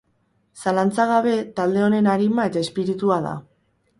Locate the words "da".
3.27-3.37